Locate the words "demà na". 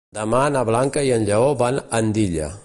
0.17-0.63